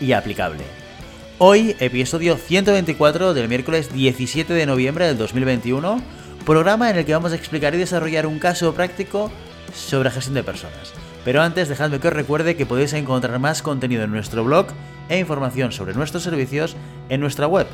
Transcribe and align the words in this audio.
y 0.00 0.12
aplicable. 0.12 0.64
Hoy, 1.38 1.76
episodio 1.80 2.36
124 2.36 3.32
del 3.34 3.48
miércoles 3.48 3.92
17 3.92 4.52
de 4.52 4.66
noviembre 4.66 5.06
del 5.06 5.16
2021, 5.16 6.02
programa 6.44 6.90
en 6.90 6.98
el 6.98 7.04
que 7.04 7.14
vamos 7.14 7.32
a 7.32 7.36
explicar 7.36 7.74
y 7.74 7.78
desarrollar 7.78 8.26
un 8.26 8.38
caso 8.38 8.74
práctico 8.74 9.30
sobre 9.74 10.10
gestión 10.10 10.34
de 10.34 10.42
personas. 10.42 10.92
Pero 11.24 11.42
antes, 11.42 11.68
dejadme 11.68 11.98
que 11.98 12.08
os 12.08 12.14
recuerde 12.14 12.56
que 12.56 12.66
podéis 12.66 12.92
encontrar 12.92 13.38
más 13.38 13.62
contenido 13.62 14.04
en 14.04 14.10
nuestro 14.10 14.44
blog 14.44 14.66
e 15.08 15.18
información 15.18 15.72
sobre 15.72 15.94
nuestros 15.94 16.22
servicios 16.22 16.76
en 17.08 17.20
nuestra 17.20 17.46
web, 17.46 17.66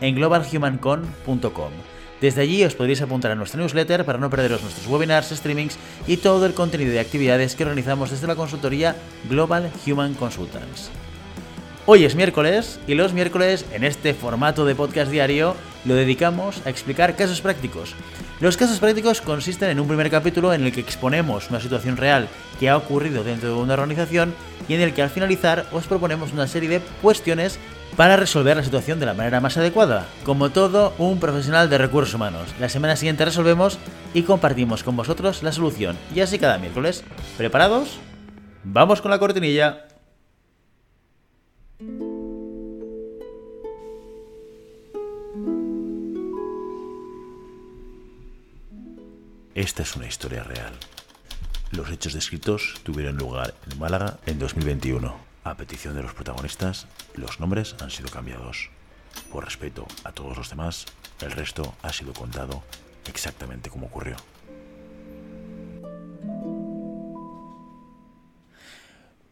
en 0.00 0.14
globalhumancon.com. 0.14 1.72
Desde 2.20 2.42
allí 2.42 2.62
os 2.64 2.76
podréis 2.76 3.02
apuntar 3.02 3.32
a 3.32 3.34
nuestra 3.34 3.60
newsletter 3.60 4.04
para 4.04 4.18
no 4.18 4.30
perderos 4.30 4.62
nuestros 4.62 4.86
webinars, 4.86 5.30
streamings 5.30 5.76
y 6.06 6.18
todo 6.18 6.46
el 6.46 6.54
contenido 6.54 6.92
de 6.92 7.00
actividades 7.00 7.56
que 7.56 7.64
organizamos 7.64 8.10
desde 8.10 8.28
la 8.28 8.36
consultoría 8.36 8.94
Global 9.28 9.72
Human 9.86 10.14
Consultants. 10.14 10.90
Hoy 11.84 12.04
es 12.04 12.14
miércoles 12.14 12.78
y 12.86 12.94
los 12.94 13.12
miércoles 13.12 13.66
en 13.72 13.82
este 13.82 14.14
formato 14.14 14.64
de 14.64 14.76
podcast 14.76 15.10
diario 15.10 15.56
lo 15.84 15.96
dedicamos 15.96 16.64
a 16.64 16.70
explicar 16.70 17.16
casos 17.16 17.40
prácticos. 17.40 17.96
Los 18.38 18.56
casos 18.56 18.78
prácticos 18.78 19.20
consisten 19.20 19.68
en 19.68 19.80
un 19.80 19.88
primer 19.88 20.08
capítulo 20.08 20.54
en 20.54 20.62
el 20.62 20.70
que 20.70 20.80
exponemos 20.80 21.50
una 21.50 21.58
situación 21.58 21.96
real 21.96 22.28
que 22.60 22.68
ha 22.68 22.76
ocurrido 22.76 23.24
dentro 23.24 23.48
de 23.48 23.60
una 23.60 23.74
organización 23.74 24.32
y 24.68 24.74
en 24.74 24.80
el 24.80 24.94
que 24.94 25.02
al 25.02 25.10
finalizar 25.10 25.66
os 25.72 25.88
proponemos 25.88 26.32
una 26.32 26.46
serie 26.46 26.68
de 26.68 26.80
cuestiones 27.02 27.58
para 27.96 28.16
resolver 28.16 28.56
la 28.56 28.62
situación 28.62 29.00
de 29.00 29.06
la 29.06 29.14
manera 29.14 29.40
más 29.40 29.56
adecuada. 29.56 30.06
Como 30.24 30.50
todo 30.50 30.94
un 30.98 31.18
profesional 31.18 31.68
de 31.68 31.78
recursos 31.78 32.14
humanos, 32.14 32.48
la 32.60 32.68
semana 32.68 32.94
siguiente 32.94 33.24
resolvemos 33.24 33.76
y 34.14 34.22
compartimos 34.22 34.84
con 34.84 34.96
vosotros 34.96 35.42
la 35.42 35.50
solución. 35.50 35.96
Y 36.14 36.20
así 36.20 36.38
cada 36.38 36.58
miércoles. 36.58 37.02
¿Preparados? 37.36 37.98
Vamos 38.62 39.02
con 39.02 39.10
la 39.10 39.18
cortinilla. 39.18 39.86
Esta 49.54 49.82
es 49.82 49.96
una 49.96 50.06
historia 50.06 50.42
real. 50.44 50.72
Los 51.72 51.90
hechos 51.90 52.14
descritos 52.14 52.80
tuvieron 52.84 53.18
lugar 53.18 53.52
en 53.70 53.78
Málaga 53.78 54.18
en 54.24 54.38
2021. 54.38 55.14
A 55.44 55.56
petición 55.58 55.94
de 55.94 56.02
los 56.02 56.14
protagonistas, 56.14 56.86
los 57.16 57.38
nombres 57.38 57.76
han 57.82 57.90
sido 57.90 58.08
cambiados. 58.08 58.70
Por 59.30 59.44
respeto 59.44 59.86
a 60.04 60.12
todos 60.12 60.38
los 60.38 60.48
demás, 60.48 60.86
el 61.20 61.32
resto 61.32 61.74
ha 61.82 61.92
sido 61.92 62.14
contado 62.14 62.62
exactamente 63.06 63.68
como 63.68 63.88
ocurrió. 63.88 64.16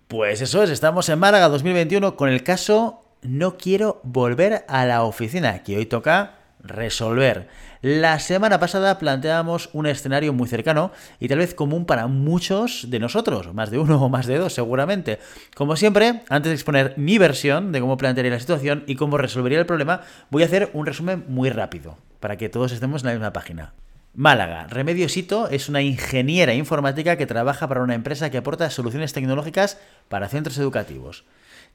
Pues 0.07 0.43
eso 0.43 0.62
es, 0.62 0.69
estamos 0.69 1.09
en 1.09 1.19
Málaga 1.19 1.49
2021 1.49 2.17
con 2.17 2.29
el 2.29 2.45
caso 2.45 3.07
No 3.23 3.57
quiero 3.57 4.03
volver 4.03 4.67
a 4.69 4.84
la 4.84 5.03
oficina, 5.05 5.62
que 5.62 5.79
hoy 5.79 5.87
toca 5.87 6.40
resolver. 6.62 7.48
La 7.83 8.19
semana 8.19 8.61
pasada 8.61 8.98
planteábamos 8.98 9.70
un 9.72 9.86
escenario 9.86 10.32
muy 10.32 10.48
cercano 10.48 10.93
y 11.19 11.28
tal 11.28 11.38
vez 11.38 11.54
común 11.54 11.87
para 11.87 12.06
muchos 12.06 12.91
de 12.91 12.98
nosotros, 12.98 13.54
más 13.54 13.71
de 13.71 13.78
uno 13.78 14.03
o 14.04 14.09
más 14.09 14.26
de 14.26 14.38
dos 14.38 14.53
seguramente. 14.53 15.19
Como 15.54 15.76
siempre, 15.76 16.22
antes 16.28 16.50
de 16.50 16.54
exponer 16.54 16.94
mi 16.97 17.19
versión 17.19 17.72
de 17.72 17.81
cómo 17.81 17.97
plantearía 17.97 18.32
la 18.32 18.41
situación 18.41 18.84
y 18.87 18.97
cómo 18.97 19.19
resolvería 19.19 19.59
el 19.59 19.66
problema, 19.66 20.03
voy 20.31 20.43
a 20.43 20.47
hacer 20.47 20.70
un 20.72 20.87
resumen 20.87 21.25
muy 21.28 21.50
rápido, 21.50 21.97
para 22.20 22.37
que 22.37 22.49
todos 22.49 22.72
estemos 22.72 23.03
en 23.03 23.06
la 23.06 23.12
misma 23.15 23.32
página. 23.32 23.72
Málaga. 24.12 24.66
Remedios 24.66 25.12
Sito 25.12 25.49
es 25.49 25.69
una 25.69 25.82
ingeniera 25.82 26.53
informática 26.53 27.16
que 27.16 27.26
trabaja 27.26 27.69
para 27.69 27.82
una 27.82 27.94
empresa 27.94 28.28
que 28.28 28.38
aporta 28.38 28.69
soluciones 28.69 29.12
tecnológicas 29.12 29.78
para 30.09 30.28
centros 30.28 30.59
educativos. 30.59 31.25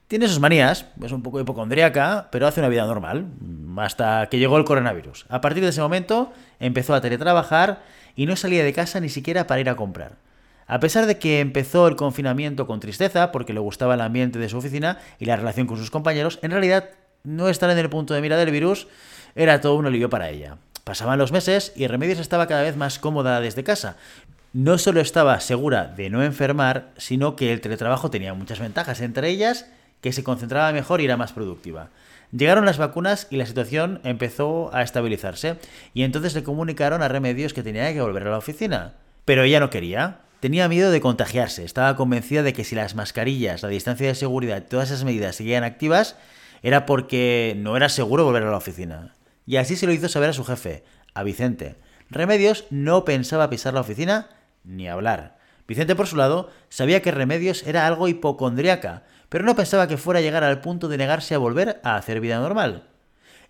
Tiene 0.07 0.27
sus 0.27 0.39
manías, 0.39 0.85
es 1.03 1.11
un 1.11 1.23
poco 1.23 1.39
hipocondríaca, 1.39 2.27
pero 2.31 2.45
hace 2.45 2.59
una 2.59 2.69
vida 2.69 2.85
normal, 2.85 3.25
hasta 3.77 4.27
que 4.29 4.37
llegó 4.37 4.57
el 4.57 4.63
coronavirus. 4.63 5.25
A 5.29 5.41
partir 5.41 5.63
de 5.63 5.69
ese 5.69 5.81
momento 5.81 6.31
empezó 6.59 6.93
a 6.93 7.01
teletrabajar 7.01 7.81
y 8.15 8.27
no 8.27 8.35
salía 8.35 8.63
de 8.63 8.71
casa 8.71 8.99
ni 8.99 9.09
siquiera 9.09 9.47
para 9.47 9.61
ir 9.61 9.69
a 9.69 9.75
comprar. 9.75 10.17
A 10.67 10.79
pesar 10.79 11.07
de 11.07 11.17
que 11.17 11.39
empezó 11.39 11.87
el 11.87 11.95
confinamiento 11.95 12.67
con 12.67 12.79
tristeza, 12.79 13.31
porque 13.31 13.53
le 13.53 13.59
gustaba 13.59 13.95
el 13.95 14.01
ambiente 14.01 14.37
de 14.37 14.47
su 14.47 14.57
oficina 14.57 14.99
y 15.17 15.25
la 15.25 15.37
relación 15.37 15.65
con 15.65 15.77
sus 15.77 15.89
compañeros, 15.89 16.37
en 16.43 16.51
realidad 16.51 16.89
no 17.23 17.49
estar 17.49 17.71
en 17.71 17.79
el 17.79 17.89
punto 17.89 18.13
de 18.13 18.21
mira 18.21 18.37
del 18.37 18.51
virus 18.51 18.87
era 19.33 19.59
todo 19.59 19.73
un 19.73 19.87
alivio 19.87 20.09
para 20.11 20.29
ella. 20.29 20.57
Pasaban 20.83 21.17
los 21.17 21.31
meses 21.31 21.73
y 21.75 21.87
Remedios 21.87 22.19
estaba 22.19 22.45
cada 22.45 22.61
vez 22.61 22.77
más 22.77 22.99
cómoda 22.99 23.41
desde 23.41 23.63
casa. 23.63 23.97
No 24.53 24.77
solo 24.77 25.01
estaba 25.01 25.39
segura 25.39 25.85
de 25.85 26.11
no 26.11 26.23
enfermar, 26.23 26.91
sino 26.95 27.35
que 27.35 27.51
el 27.51 27.59
teletrabajo 27.59 28.11
tenía 28.11 28.35
muchas 28.35 28.59
ventajas, 28.59 29.01
entre 29.01 29.29
ellas 29.29 29.65
que 30.05 30.13
se 30.13 30.23
concentraba 30.23 30.71
mejor 30.71 31.01
y 31.01 31.05
era 31.05 31.17
más 31.17 31.33
productiva. 31.33 31.89
Llegaron 32.31 32.67
las 32.67 32.77
vacunas 32.77 33.25
y 33.31 33.37
la 33.37 33.47
situación 33.47 34.01
empezó 34.03 34.69
a 34.71 34.83
estabilizarse, 34.83 35.57
y 35.95 36.03
entonces 36.03 36.35
le 36.35 36.43
comunicaron 36.43 37.01
a 37.01 37.07
Remedios 37.07 37.55
que 37.55 37.63
tenía 37.63 37.91
que 37.91 38.01
volver 38.01 38.27
a 38.27 38.29
la 38.29 38.37
oficina. 38.37 38.93
Pero 39.25 39.41
ella 39.41 39.59
no 39.59 39.71
quería. 39.71 40.19
Tenía 40.41 40.67
miedo 40.67 40.91
de 40.91 41.01
contagiarse, 41.01 41.63
estaba 41.63 41.95
convencida 41.95 42.43
de 42.43 42.53
que 42.53 42.63
si 42.63 42.75
las 42.75 42.93
mascarillas, 42.93 43.63
la 43.63 43.69
distancia 43.69 44.05
de 44.05 44.13
seguridad 44.13 44.57
y 44.57 44.69
todas 44.69 44.91
esas 44.91 45.05
medidas 45.05 45.37
seguían 45.37 45.63
activas, 45.63 46.17
era 46.61 46.85
porque 46.85 47.55
no 47.57 47.75
era 47.75 47.89
seguro 47.89 48.25
volver 48.25 48.43
a 48.43 48.51
la 48.51 48.57
oficina. 48.57 49.15
Y 49.47 49.55
así 49.55 49.75
se 49.75 49.87
lo 49.87 49.91
hizo 49.91 50.07
saber 50.07 50.29
a 50.29 50.33
su 50.33 50.43
jefe, 50.43 50.83
a 51.15 51.23
Vicente. 51.23 51.77
Remedios 52.11 52.65
no 52.69 53.05
pensaba 53.05 53.49
pisar 53.49 53.73
la 53.73 53.81
oficina 53.81 54.29
ni 54.63 54.87
hablar. 54.87 55.39
Vicente, 55.67 55.95
por 55.95 56.07
su 56.07 56.15
lado, 56.15 56.49
sabía 56.69 57.01
que 57.01 57.11
Remedios 57.11 57.63
era 57.63 57.87
algo 57.87 58.07
hipocondriaca, 58.07 59.03
pero 59.29 59.43
no 59.43 59.55
pensaba 59.55 59.87
que 59.87 59.97
fuera 59.97 60.19
a 60.19 60.23
llegar 60.23 60.43
al 60.43 60.61
punto 60.61 60.87
de 60.87 60.97
negarse 60.97 61.33
a 61.33 61.39
volver 61.39 61.79
a 61.83 61.95
hacer 61.95 62.19
vida 62.19 62.39
normal. 62.39 62.87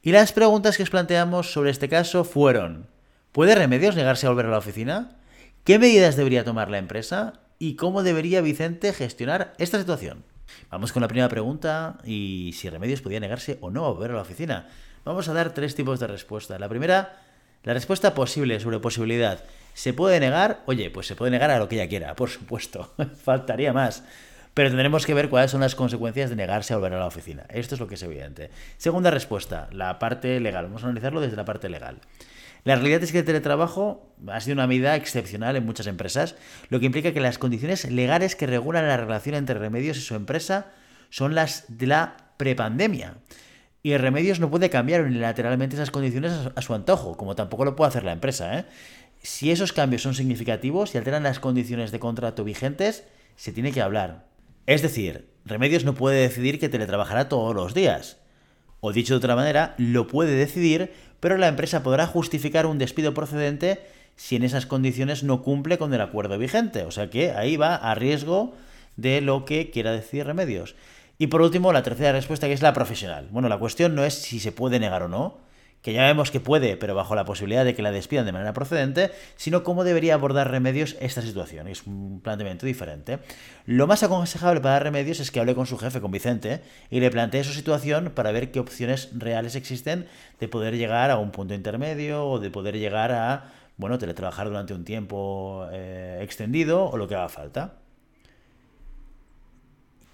Y 0.02 0.12
las 0.12 0.31
preguntas 0.31 0.78
que 0.78 0.84
os 0.84 0.90
planteamos 0.90 1.52
sobre 1.52 1.72
este 1.72 1.90
caso 1.90 2.24
fueron, 2.24 2.88
¿puede 3.31 3.56
Remedios 3.56 3.96
negarse 3.96 4.28
a 4.28 4.30
volver 4.30 4.46
a 4.46 4.52
la 4.52 4.59
oficina? 4.59 5.18
¿Qué 5.64 5.80
medidas 5.80 6.16
debería 6.16 6.46
tomar 6.46 6.70
la 6.70 6.78
empresa? 6.78 7.34
¿Y 7.59 7.75
cómo 7.75 8.04
debería 8.04 8.42
Vicente 8.42 8.94
gestionar 8.94 9.54
esta 9.58 9.80
situación? 9.80 10.24
Vamos 10.70 10.94
con 10.94 11.02
la 11.02 11.08
primera 11.08 11.28
pregunta 11.28 11.98
y 12.04 12.52
si 12.54 12.70
Remedios 12.70 13.02
podía 13.02 13.20
negarse 13.20 13.58
o 13.62 13.72
no 13.72 13.86
a 13.86 13.92
volver 13.92 14.12
a 14.12 14.16
la 14.16 14.22
oficina. 14.22 14.70
Vamos 15.04 15.28
a 15.28 15.34
dar 15.34 15.54
tres 15.54 15.75
tipos 15.75 16.00
de 16.00 16.08
respuesta. 16.08 16.59
La 16.59 16.70
primera, 16.70 17.25
la 17.66 17.74
respuesta 17.74 18.14
posible 18.14 18.59
sobre 18.59 18.80
posibilidad. 18.80 19.44
¿Se 19.74 19.92
puede 19.92 20.20
negar? 20.20 20.62
Oye, 20.68 20.92
pues 20.92 21.08
se 21.08 21.16
puede 21.16 21.31
negar 21.31 21.50
a 21.50 21.58
lo 21.58 21.68
que 21.68 21.76
ella 21.76 21.90
quiera, 21.90 22.16
por 22.16 22.30
supuesto. 22.30 22.94
Faltaría 23.24 23.74
más. 23.74 24.03
Pero 24.53 24.70
tendremos 24.70 25.06
que 25.06 25.16
ver 25.16 25.30
cuáles 25.30 25.52
son 25.52 25.62
las 25.62 25.75
consecuencias 25.75 26.30
de 26.30 26.36
negarse 26.36 26.74
a 26.74 26.78
volver 26.78 26.94
a 26.94 27.00
la 27.00 27.08
oficina. 27.08 27.46
Esto 27.50 27.74
es 27.75 27.81
lo 27.81 27.88
que 27.88 27.96
es 27.96 28.04
evidente. 28.04 28.52
Segunda 28.78 29.09
respuesta, 29.09 29.68
la 29.72 29.98
parte 29.98 30.40
legal. 30.40 30.66
Vamos 30.66 30.84
a 30.84 30.86
analizarlo 30.86 31.20
desde 31.20 31.36
la 31.36 31.44
parte 31.44 31.68
legal. 31.68 32.00
La 32.64 32.75
realidad 32.75 33.04
es 33.04 33.12
que 33.12 33.20
el 33.20 33.25
teletrabajo 33.25 34.14
ha 34.28 34.40
sido 34.40 34.54
una 34.54 34.68
medida 34.68 34.96
excepcional 34.96 35.56
en 35.56 35.66
muchas 35.66 35.88
empresas, 35.88 36.36
lo 36.70 36.80
que 36.80 36.86
implica 36.86 37.14
que 37.14 37.20
las 37.20 37.38
condiciones 37.38 37.90
legales 37.92 38.36
que 38.36 38.48
regulan 38.48 38.88
la 38.88 38.98
relación 38.98 39.36
entre 39.36 39.59
Remedios 39.59 39.98
y 39.98 40.02
su 40.02 40.16
empresa 40.16 40.68
son 41.09 41.34
las 41.34 41.66
de 41.68 41.88
la 41.88 42.18
prepandemia. 42.38 43.16
Y 43.86 43.96
Remedios 43.98 44.40
no 44.40 44.50
puede 44.50 44.72
cambiar 44.72 45.04
unilateralmente 45.04 45.76
esas 45.76 45.92
condiciones 45.92 46.32
a 46.56 46.62
su 46.64 46.74
antojo, 46.74 47.18
como 47.18 47.36
tampoco 47.36 47.66
lo 47.66 47.76
puede 47.76 47.90
hacer 47.90 48.04
la 48.04 48.14
empresa. 48.14 48.58
¿eh? 48.58 48.66
Si 49.22 49.52
esos 49.52 49.74
cambios 49.74 50.02
son 50.02 50.16
significativos 50.16 50.96
y 50.96 50.98
alteran 50.98 51.22
las 51.22 51.40
condiciones 51.40 51.92
de 51.92 52.00
contrato 52.00 52.44
vigentes, 52.44 53.04
se 53.36 53.52
tiene 53.52 53.72
que 53.72 53.84
hablar. 53.84 54.26
Es 54.66 54.82
decir, 54.82 55.30
Remedios 55.46 55.86
no 55.86 55.94
puede 55.94 56.22
decidir 56.22 56.60
que 56.60 56.68
teletrabajará 56.68 57.30
todos 57.30 57.54
los 57.54 57.76
días. 57.76 58.18
O 58.80 58.92
dicho 58.92 59.14
de 59.14 59.20
otra 59.20 59.36
manera, 59.36 59.76
lo 59.78 60.08
puede 60.08 60.34
decidir, 60.34 60.92
pero 61.20 61.38
la 61.38 61.48
empresa 61.48 61.84
podrá 61.84 62.08
justificar 62.08 62.66
un 62.66 62.80
despido 62.80 63.14
procedente 63.14 63.82
si 64.16 64.36
en 64.36 64.42
esas 64.42 64.66
condiciones 64.66 65.22
no 65.24 65.44
cumple 65.44 65.78
con 65.78 65.94
el 65.94 66.02
acuerdo 66.02 66.40
vigente. 66.40 66.86
O 66.86 66.92
sea 66.92 67.12
que 67.12 67.34
ahí 67.34 67.56
va 67.56 67.76
a 67.76 67.94
riesgo 67.94 68.56
de 68.96 69.22
lo 69.22 69.46
que 69.46 69.70
quiera 69.70 69.92
decir 69.92 70.26
Remedios. 70.26 70.74
Y 71.17 71.27
por 71.27 71.41
último, 71.41 71.71
la 71.71 71.83
tercera 71.83 72.12
respuesta, 72.12 72.47
que 72.47 72.53
es 72.53 72.62
la 72.62 72.73
profesional. 72.73 73.27
Bueno, 73.31 73.47
la 73.50 73.57
cuestión 73.57 73.95
no 73.95 74.03
es 74.03 74.13
si 74.13 74.39
se 74.39 74.51
puede 74.51 74.79
negar 74.79 75.03
o 75.03 75.07
no, 75.07 75.45
que 75.85 75.94
ya 75.94 76.01
vemos 76.01 76.31
que 76.31 76.39
puede, 76.39 76.77
pero 76.77 76.95
bajo 76.95 77.13
la 77.13 77.25
posibilidad 77.25 77.63
de 77.63 77.75
que 77.75 77.83
la 77.83 77.91
despidan 77.91 78.25
de 78.25 78.31
manera 78.31 78.53
procedente, 78.53 79.12
sino 79.35 79.63
cómo 79.63 79.83
debería 79.83 80.15
abordar 80.15 80.50
Remedios 80.50 80.95
esta 81.00 81.21
situación. 81.21 81.67
Es 81.67 81.85
un 81.85 82.21
planteamiento 82.21 82.65
diferente. 82.65 83.19
Lo 83.67 83.85
más 83.85 84.01
aconsejable 84.01 84.62
para 84.62 84.79
Remedios 84.79 85.19
es 85.19 85.29
que 85.29 85.39
hable 85.39 85.53
con 85.53 85.67
su 85.67 85.77
jefe, 85.77 86.01
con 86.01 86.09
Vicente, 86.09 86.62
y 86.89 87.01
le 87.01 87.12
plantee 87.12 87.44
su 87.44 87.53
situación 87.53 88.12
para 88.15 88.31
ver 88.31 88.50
qué 88.50 88.59
opciones 88.59 89.12
reales 89.13 89.56
existen 89.56 90.07
de 90.39 90.47
poder 90.47 90.75
llegar 90.75 91.12
a 91.12 91.19
un 91.19 91.29
punto 91.29 91.53
intermedio 91.53 92.25
o 92.25 92.39
de 92.39 92.50
poder 92.50 92.79
llegar 92.79 93.12
a, 93.12 93.53
bueno, 93.77 94.00
teletrabajar 94.00 94.47
durante 94.47 94.73
un 94.73 94.85
tiempo 94.85 95.67
eh, 95.71 96.17
extendido 96.23 96.85
o 96.85 96.97
lo 96.97 97.07
que 97.07 97.13
haga 97.13 97.29
falta. 97.29 97.85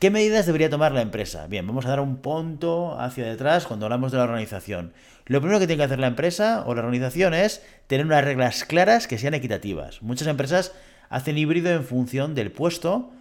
¿Qué 0.02 0.10
medidas 0.10 0.48
debería 0.48 0.72
tomar 0.72 0.94
la 0.94 1.04
empresa? 1.04 1.46
Bien, 1.46 1.68
vamos 1.68 1.86
a 1.86 1.90
dar 1.90 2.00
un 2.00 2.24
punto 2.24 3.00
hacia 3.00 3.24
detrás 3.24 3.68
cuando 3.68 3.86
hablamos 3.86 4.12
de 4.12 4.18
la 4.18 4.24
organización. 4.24 4.94
Lo 5.28 5.42
primero 5.42 5.60
que 5.60 5.68
tiene 5.68 5.78
que 5.78 5.84
hacer 5.84 6.00
la 6.00 6.08
empresa 6.08 6.64
o 6.66 6.74
la 6.74 6.82
organización 6.82 7.36
es 7.36 7.64
tener 7.86 8.08
unas 8.08 8.26
reglas 8.26 8.66
claras 8.66 9.06
que 9.06 9.20
sean 9.20 9.36
equitativas. 9.36 10.02
Muchas 10.02 10.28
empresas 10.28 10.74
hacen 11.10 11.38
híbrido 11.38 11.70
en 11.70 11.84
función 11.84 12.34
del 12.34 12.52
puesto 12.52 13.12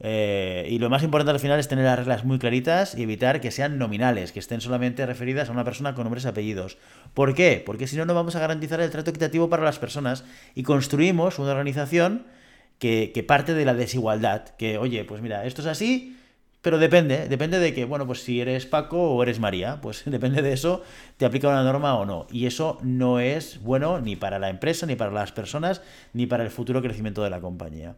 eh, 0.00 0.66
y 0.68 0.80
lo 0.80 0.90
más 0.90 1.04
importante 1.04 1.30
al 1.30 1.38
final 1.38 1.60
es 1.60 1.68
tener 1.68 1.84
las 1.84 2.00
reglas 2.00 2.24
muy 2.24 2.40
claritas 2.40 2.96
y 2.96 3.04
evitar 3.04 3.40
que 3.40 3.52
sean 3.52 3.78
nominales, 3.78 4.32
que 4.32 4.40
estén 4.40 4.60
solamente 4.60 5.06
referidas 5.06 5.50
a 5.50 5.52
una 5.52 5.62
persona 5.62 5.94
con 5.94 6.02
nombres 6.02 6.24
y 6.24 6.28
apellidos. 6.28 6.78
¿Por 7.14 7.36
qué? 7.36 7.62
Porque 7.64 7.86
si 7.86 7.96
no, 7.96 8.06
no 8.06 8.14
vamos 8.14 8.34
a 8.34 8.40
garantizar 8.40 8.80
el 8.80 8.90
trato 8.90 9.10
equitativo 9.10 9.48
para 9.48 9.62
las 9.62 9.78
personas 9.78 10.24
y 10.56 10.64
construimos 10.64 11.38
una 11.38 11.52
organización 11.52 12.26
que, 12.80 13.12
que 13.14 13.22
parte 13.22 13.54
de 13.54 13.64
la 13.64 13.74
desigualdad. 13.74 14.48
Que, 14.58 14.78
oye, 14.78 15.04
pues 15.04 15.22
mira, 15.22 15.46
esto 15.46 15.62
es 15.62 15.68
así 15.68 16.16
pero 16.64 16.78
depende, 16.78 17.28
depende 17.28 17.58
de 17.58 17.74
que, 17.74 17.84
bueno, 17.84 18.06
pues 18.06 18.22
si 18.22 18.40
eres 18.40 18.64
Paco 18.64 19.10
o 19.10 19.22
eres 19.22 19.38
María, 19.38 19.82
pues 19.82 20.02
depende 20.06 20.40
de 20.40 20.54
eso, 20.54 20.82
te 21.18 21.26
aplica 21.26 21.48
una 21.48 21.62
norma 21.62 21.94
o 21.98 22.06
no. 22.06 22.26
Y 22.32 22.46
eso 22.46 22.78
no 22.82 23.20
es 23.20 23.60
bueno 23.62 24.00
ni 24.00 24.16
para 24.16 24.38
la 24.38 24.48
empresa, 24.48 24.86
ni 24.86 24.96
para 24.96 25.10
las 25.10 25.30
personas, 25.30 25.82
ni 26.14 26.24
para 26.24 26.42
el 26.42 26.48
futuro 26.48 26.80
crecimiento 26.80 27.22
de 27.22 27.28
la 27.28 27.42
compañía. 27.42 27.96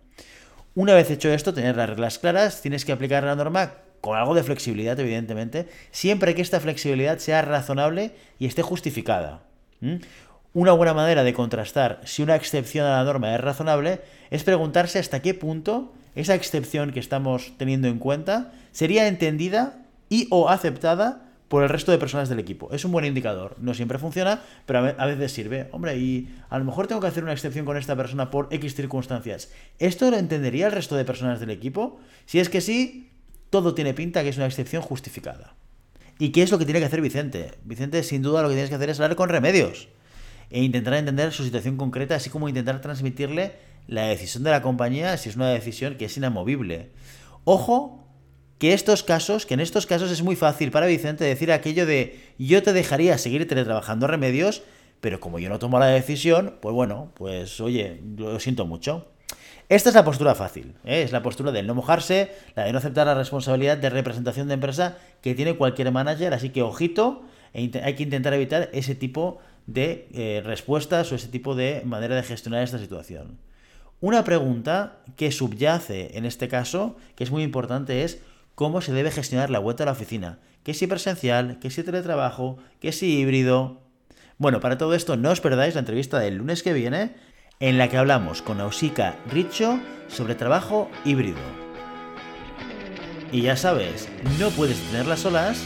Una 0.75 0.95
vez 0.95 1.09
hecho 1.13 1.31
esto, 1.31 1.55
tener 1.55 1.77
las 1.77 1.89
reglas 1.89 2.19
claras, 2.19 2.61
tienes 2.61 2.85
que 2.85 2.91
aplicar 2.91 3.23
la 3.23 3.37
norma 3.37 3.75
con 4.01 4.19
algo 4.19 4.35
de 4.35 4.43
flexibilidad, 4.43 4.99
evidentemente, 4.99 5.69
siempre 5.93 6.35
que 6.35 6.43
esta 6.43 6.59
flexibilidad 6.59 7.19
sea 7.19 7.43
razonable 7.43 8.17
y 8.41 8.47
esté 8.47 8.63
justificada. 8.63 9.45
Una 10.55 10.73
buena 10.73 10.93
manera 10.93 11.23
de 11.23 11.35
contrastar 11.35 12.01
si 12.05 12.25
una 12.25 12.35
excepción 12.35 12.85
a 12.85 12.99
la 12.99 13.05
norma 13.05 13.33
es 13.33 13.41
razonable 13.41 14.01
es 14.31 14.43
preguntarse 14.43 14.99
hasta 14.99 15.23
qué 15.23 15.35
punto 15.35 15.93
esa 16.17 16.35
excepción 16.35 16.91
que 16.91 17.01
estamos 17.01 17.53
teniendo 17.59 17.87
en 17.87 17.99
cuenta 17.99 18.53
sería 18.73 19.07
entendida 19.07 19.87
y 20.09 20.27
o 20.31 20.49
aceptada 20.49 21.23
por 21.49 21.63
el 21.63 21.69
resto 21.69 21.93
de 21.93 21.99
personas 21.99 22.29
del 22.29 22.41
equipo. 22.41 22.69
Es 22.73 22.85
un 22.85 22.91
buen 22.91 23.05
indicador. 23.05 23.55
No 23.61 23.75
siempre 23.75 23.99
funciona, 23.99 24.43
pero 24.67 24.81
a 24.99 25.07
veces 25.07 25.31
sirve. 25.31 25.69
Hombre, 25.71 25.97
y 25.97 26.35
a 26.49 26.59
lo 26.59 26.65
mejor 26.65 26.89
tengo 26.89 27.01
que 27.01 27.07
hacer 27.07 27.23
una 27.23 27.33
excepción 27.33 27.65
con 27.65 27.77
esta 27.77 27.95
persona 27.95 28.31
por 28.31 28.49
X 28.51 28.75
circunstancias. 28.75 29.51
¿Esto 29.79 30.11
lo 30.11 30.17
entendería 30.17 30.67
el 30.67 30.73
resto 30.73 30.97
de 30.97 31.05
personas 31.05 31.39
del 31.39 31.51
equipo? 31.51 32.01
Si 32.25 32.41
es 32.41 32.49
que 32.49 32.61
sí, 32.61 33.11
todo 33.51 33.75
tiene 33.75 33.95
pinta 33.95 34.23
que 34.23 34.31
es 34.31 34.37
una 34.39 34.47
excepción 34.47 34.83
justificada. 34.83 35.55
¿Y 36.19 36.31
qué 36.31 36.43
es 36.43 36.51
lo 36.51 36.59
que 36.59 36.65
tiene 36.65 36.81
que 36.81 36.87
hacer 36.87 37.03
Vicente? 37.03 37.53
Vicente, 37.65 38.03
sin 38.03 38.23
duda, 38.23 38.43
lo 38.43 38.49
que 38.49 38.55
tienes 38.55 38.71
que 38.71 38.77
hacer 38.77 38.91
es 38.91 38.99
hablar 38.99 39.17
con 39.17 39.29
remedios 39.29 39.89
e 40.51 40.63
intentar 40.63 40.95
entender 40.95 41.33
su 41.33 41.45
situación 41.45 41.77
concreta, 41.77 42.15
así 42.15 42.31
como 42.31 42.49
intentar 42.49 42.81
transmitirle 42.81 43.55
la 43.87 44.07
decisión 44.07 44.43
de 44.45 44.51
la 44.51 44.63
compañía 44.63 45.17
si 45.17 45.29
es 45.29 45.37
una 45.37 45.51
decisión 45.51 45.97
que 45.97 46.07
es 46.07 46.17
inamovible. 46.17 46.91
Ojo 47.45 48.07
que 48.59 48.73
estos 48.73 49.03
casos, 49.03 49.47
que 49.47 49.55
en 49.55 49.61
estos 49.61 49.87
casos 49.87 50.11
es 50.11 50.23
muy 50.23 50.37
fácil 50.37 50.71
para 50.71 50.87
Vicente 50.87 51.25
decir 51.25 51.53
aquello 51.53 51.87
de 51.87 52.21
yo 52.39 52.63
te 52.63 52.73
dejaría 52.73 53.19
seguir 53.19 53.47
teletrabajando 53.47 54.07
remedios, 54.07 54.63
pero 55.01 55.21
como 55.21 55.39
yo 55.39 55.49
no 55.49 55.59
tomo 55.59 55.79
la 55.79 55.87
decisión, 55.87 56.57
pues 56.61 56.75
bueno, 56.75 57.13
pues 57.15 57.61
oye, 57.61 58.01
lo 58.17 58.41
siento 58.41 58.67
mucho. 58.67 59.09
Esta 59.69 59.89
es 59.89 59.95
la 59.97 60.05
postura 60.05 60.35
fácil, 60.37 60.75
¿eh? 60.85 61.03
es 61.03 61.11
la 61.11 61.23
postura 61.23 61.51
del 61.51 61.67
no 61.67 61.75
mojarse, 61.75 62.31
la 62.55 62.65
de 62.65 62.73
no 62.73 62.79
aceptar 62.79 63.07
la 63.07 63.15
responsabilidad 63.15 63.77
de 63.77 63.91
representación 63.91 64.47
de 64.47 64.55
empresa 64.55 64.97
que 65.23 65.35
tiene 65.35 65.57
cualquier 65.57 65.91
manager, 65.91 66.33
así 66.35 66.51
que 66.51 66.63
ojito, 66.63 67.25
e 67.53 67.71
hay 67.83 67.95
que 67.95 68.03
intentar 68.05 68.33
evitar 68.35 68.71
ese 68.73 68.95
tipo 68.95 69.39
de 69.67 70.09
eh, 70.15 70.41
respuestas 70.45 71.11
o 71.11 71.17
ese 71.17 71.29
tipo 71.29 71.57
de 71.57 71.83
manera 71.85 72.15
de 72.15 72.23
gestionar 72.23 72.63
esta 72.63 72.79
situación. 72.79 73.39
Una 74.01 74.25
pregunta 74.25 74.99
que 75.17 75.33
subyace 75.33 76.19
en 76.19 76.27
este 76.27 76.49
caso, 76.49 76.97
que 77.15 77.25
es 77.25 77.31
muy 77.31 77.43
importante, 77.43 78.05
es 78.05 78.21
cómo 78.55 78.83
se 78.83 78.93
debe 78.93 79.11
gestionar 79.11 79.49
la 79.49 79.59
vuelta 79.59 79.85
a 79.85 79.87
la 79.87 79.93
oficina. 79.93 80.39
¿Qué 80.65 80.75
si 80.75 80.87
presencial? 80.87 81.59
¿Qué 81.61 81.71
si 81.71 81.83
teletrabajo? 81.83 82.59
¿Qué 82.79 82.93
si 82.93 83.19
híbrido? 83.19 83.81
Bueno, 84.37 84.61
para 84.61 84.77
todo 84.77 84.95
esto 84.95 85.17
no 85.17 85.31
os 85.31 85.41
perdáis 85.41 85.75
la 85.75 85.81
entrevista 85.81 86.19
del 86.19 86.37
lunes 86.37 86.63
que 86.63 86.75
viene, 86.75 87.15
en 87.59 87.79
la 87.79 87.89
que 87.89 87.97
hablamos 87.97 88.43
con 88.43 88.61
Ausika 88.61 89.17
Richo 89.31 89.81
sobre 90.09 90.35
trabajo 90.35 90.91
híbrido. 91.07 91.39
Y 93.33 93.43
ya 93.43 93.57
sabes, 93.57 94.11
no 94.39 94.51
puedes 94.51 94.79
tenerlas 94.91 95.21
solas, 95.21 95.65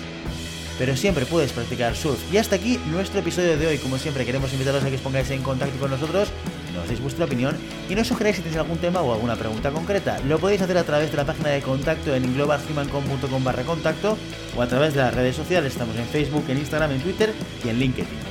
pero 0.78 0.96
siempre 0.96 1.26
puedes 1.26 1.52
practicar 1.52 1.96
surf. 1.96 2.32
Y 2.32 2.36
hasta 2.36 2.54
aquí 2.56 2.78
nuestro 2.92 3.18
episodio 3.18 3.58
de 3.58 3.66
hoy. 3.66 3.78
Como 3.78 3.98
siempre, 3.98 4.24
queremos 4.24 4.52
invitaros 4.52 4.84
a 4.84 4.88
que 4.88 4.94
os 4.94 5.02
pongáis 5.02 5.30
en 5.30 5.42
contacto 5.42 5.80
con 5.80 5.90
nosotros 5.90 6.32
nos 6.70 6.88
deis 6.88 7.00
vuestra 7.00 7.24
opinión 7.24 7.56
y 7.88 7.94
nos 7.94 8.08
sugeráis 8.08 8.36
si 8.36 8.42
tenéis 8.42 8.58
algún 8.58 8.78
tema 8.78 9.00
o 9.02 9.12
alguna 9.12 9.36
pregunta 9.36 9.70
concreta. 9.70 10.18
Lo 10.20 10.38
podéis 10.38 10.62
hacer 10.62 10.78
a 10.78 10.84
través 10.84 11.10
de 11.10 11.16
la 11.16 11.24
página 11.24 11.50
de 11.50 11.60
contacto 11.62 12.14
en 12.14 12.34
globalhumancom.com 12.34 13.44
barra 13.44 13.62
contacto 13.62 14.16
o 14.56 14.62
a 14.62 14.66
través 14.66 14.94
de 14.94 15.00
las 15.00 15.14
redes 15.14 15.36
sociales. 15.36 15.72
Estamos 15.72 15.96
en 15.96 16.06
Facebook, 16.06 16.44
en 16.48 16.58
Instagram, 16.58 16.92
en 16.92 17.00
Twitter 17.00 17.32
y 17.64 17.68
en 17.68 17.78
LinkedIn. 17.78 18.30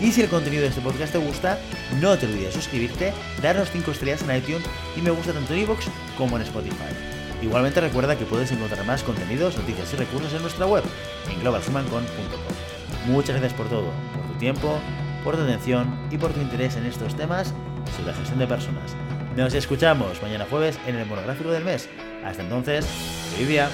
Y 0.00 0.12
si 0.12 0.22
el 0.22 0.28
contenido 0.28 0.62
de 0.62 0.68
este 0.68 0.80
podcast 0.80 1.12
te 1.12 1.18
gusta, 1.18 1.58
no 2.00 2.16
te 2.16 2.26
olvides 2.26 2.46
de 2.46 2.52
suscribirte, 2.52 3.12
darnos 3.42 3.70
5 3.70 3.90
estrellas 3.90 4.22
en 4.22 4.34
iTunes 4.34 4.64
y 4.96 5.02
me 5.02 5.10
gusta 5.10 5.32
tanto 5.32 5.52
en 5.52 5.60
iVoox 5.60 5.86
como 6.16 6.36
en 6.36 6.42
Spotify. 6.42 6.94
Igualmente 7.42 7.80
recuerda 7.80 8.16
que 8.16 8.24
puedes 8.24 8.50
encontrar 8.52 8.84
más 8.86 9.02
contenidos, 9.02 9.56
noticias 9.56 9.92
y 9.92 9.96
recursos 9.96 10.32
en 10.32 10.42
nuestra 10.42 10.66
web, 10.66 10.84
en 11.30 11.40
globalhumancom.com. 11.40 13.12
Muchas 13.12 13.36
gracias 13.36 13.54
por 13.54 13.68
todo, 13.68 13.90
por 14.14 14.32
tu 14.32 14.38
tiempo, 14.38 14.78
por 15.22 15.36
tu 15.36 15.42
atención 15.42 15.98
y 16.10 16.16
por 16.16 16.32
tu 16.32 16.40
interés 16.40 16.76
en 16.76 16.86
estos 16.86 17.14
temas 17.14 17.54
sobre 17.96 18.12
gestión 18.14 18.38
de 18.38 18.46
personas. 18.46 18.96
Nos 19.36 19.54
escuchamos 19.54 20.20
mañana 20.22 20.46
jueves 20.48 20.78
en 20.86 20.96
el 20.96 21.06
monográfico 21.06 21.50
del 21.50 21.64
mes. 21.64 21.88
Hasta 22.24 22.42
entonces, 22.42 22.86
día. 23.46 23.70